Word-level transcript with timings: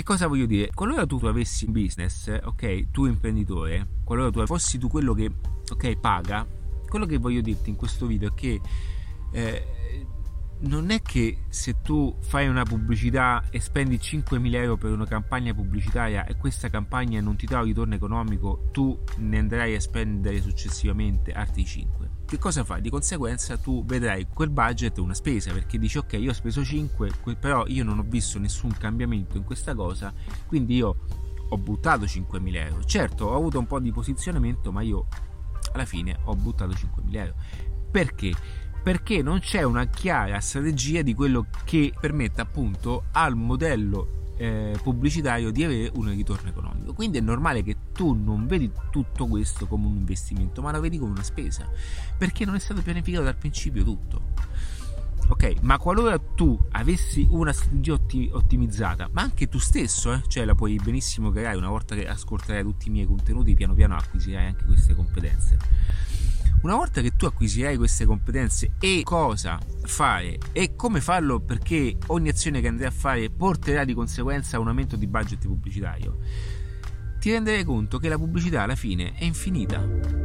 Che 0.00 0.06
cosa 0.06 0.28
voglio 0.28 0.46
dire? 0.46 0.70
Qualora 0.72 1.04
tu 1.04 1.20
avessi 1.26 1.66
un 1.66 1.72
business, 1.72 2.26
ok, 2.42 2.90
tu 2.90 3.04
imprenditore, 3.04 3.86
qualora 4.02 4.30
tu 4.30 4.46
fossi 4.46 4.78
tu 4.78 4.88
quello 4.88 5.12
che, 5.12 5.30
ok, 5.70 5.96
paga, 5.98 6.46
quello 6.88 7.04
che 7.04 7.18
voglio 7.18 7.42
dirti 7.42 7.68
in 7.68 7.76
questo 7.76 8.06
video 8.06 8.30
è 8.30 8.34
che 8.34 8.58
eh, 9.30 9.66
non 10.62 10.90
è 10.90 11.00
che 11.00 11.44
se 11.48 11.76
tu 11.82 12.14
fai 12.20 12.46
una 12.46 12.64
pubblicità 12.64 13.44
e 13.50 13.60
spendi 13.60 13.96
5.000 13.96 14.54
euro 14.54 14.76
per 14.76 14.92
una 14.92 15.06
campagna 15.06 15.54
pubblicitaria 15.54 16.26
e 16.26 16.36
questa 16.36 16.68
campagna 16.68 17.20
non 17.20 17.36
ti 17.36 17.46
dà 17.46 17.58
un 17.60 17.64
ritorno 17.64 17.94
economico, 17.94 18.68
tu 18.70 18.98
ne 19.18 19.38
andrai 19.38 19.74
a 19.74 19.80
spendere 19.80 20.40
successivamente 20.42 21.32
altri 21.32 21.64
5. 21.64 22.10
Che 22.26 22.38
cosa 22.38 22.62
fai? 22.62 22.80
Di 22.80 22.90
conseguenza 22.90 23.56
tu 23.56 23.84
vedrai 23.84 24.26
quel 24.32 24.50
budget 24.50 24.98
una 24.98 25.14
spesa 25.14 25.52
perché 25.52 25.78
dici 25.78 25.98
ok 25.98 26.12
io 26.12 26.30
ho 26.30 26.34
speso 26.34 26.62
5 26.62 27.10
però 27.40 27.66
io 27.66 27.82
non 27.82 27.98
ho 27.98 28.04
visto 28.06 28.38
nessun 28.38 28.70
cambiamento 28.76 29.36
in 29.36 29.44
questa 29.44 29.74
cosa 29.74 30.12
quindi 30.46 30.76
io 30.76 30.96
ho 31.48 31.58
buttato 31.58 32.04
5.000 32.04 32.54
euro. 32.54 32.84
Certo 32.84 33.26
ho 33.26 33.34
avuto 33.34 33.58
un 33.58 33.66
po' 33.66 33.80
di 33.80 33.90
posizionamento 33.90 34.70
ma 34.70 34.82
io 34.82 35.06
alla 35.72 35.84
fine 35.84 36.18
ho 36.24 36.34
buttato 36.36 36.72
5.000 36.72 37.16
euro. 37.16 37.34
Perché? 37.90 38.32
Perché 38.82 39.22
non 39.22 39.40
c'è 39.40 39.62
una 39.62 39.86
chiara 39.86 40.40
strategia 40.40 41.02
di 41.02 41.14
quello 41.14 41.46
che 41.64 41.92
permette 41.98 42.40
appunto 42.40 43.04
al 43.12 43.36
modello 43.36 44.18
eh, 44.40 44.78
pubblicitario 44.82 45.50
di 45.50 45.64
avere 45.64 45.90
un 45.94 46.08
ritorno 46.08 46.48
economico. 46.48 46.94
Quindi 46.94 47.18
è 47.18 47.20
normale 47.20 47.62
che 47.62 47.76
tu 47.92 48.14
non 48.14 48.46
vedi 48.46 48.70
tutto 48.90 49.26
questo 49.26 49.66
come 49.66 49.86
un 49.86 49.96
investimento, 49.96 50.62
ma 50.62 50.72
lo 50.72 50.80
vedi 50.80 50.98
come 50.98 51.10
una 51.12 51.22
spesa, 51.22 51.68
perché 52.16 52.46
non 52.46 52.54
è 52.54 52.58
stato 52.58 52.80
pianificato 52.80 53.24
dal 53.24 53.36
principio 53.36 53.84
tutto. 53.84 54.68
Ok, 55.28 55.56
ma 55.60 55.78
qualora 55.78 56.18
tu 56.18 56.58
avessi 56.70 57.26
una 57.30 57.52
strategia 57.52 57.92
otti- 57.92 58.30
ottimizzata, 58.32 59.10
ma 59.12 59.20
anche 59.20 59.48
tu 59.48 59.58
stesso, 59.58 60.12
eh, 60.12 60.22
cioè 60.26 60.44
la 60.46 60.54
puoi 60.54 60.76
benissimo 60.82 61.30
creare 61.30 61.58
una 61.58 61.68
volta 61.68 61.94
che 61.94 62.08
ascolterai 62.08 62.62
tutti 62.62 62.88
i 62.88 62.90
miei 62.90 63.06
contenuti, 63.06 63.54
piano 63.54 63.74
piano 63.74 63.94
acquisirai 63.94 64.46
anche 64.46 64.64
queste 64.64 64.94
competenze 64.94 65.58
una 66.62 66.76
volta 66.76 67.00
che 67.00 67.12
tu 67.16 67.24
acquisirai 67.24 67.76
queste 67.76 68.04
competenze 68.04 68.72
e 68.78 69.00
cosa 69.02 69.58
fare 69.84 70.38
e 70.52 70.74
come 70.76 71.00
farlo 71.00 71.40
perché 71.40 71.96
ogni 72.08 72.28
azione 72.28 72.60
che 72.60 72.68
andrai 72.68 72.88
a 72.88 72.92
fare 72.92 73.30
porterà 73.30 73.84
di 73.84 73.94
conseguenza 73.94 74.56
a 74.56 74.60
un 74.60 74.68
aumento 74.68 74.96
di 74.96 75.06
budget 75.06 75.46
pubblicitario, 75.46 76.18
ti 77.18 77.30
renderai 77.30 77.64
conto 77.64 77.98
che 77.98 78.08
la 78.08 78.18
pubblicità 78.18 78.62
alla 78.62 78.76
fine 78.76 79.14
è 79.14 79.24
infinita 79.24 80.19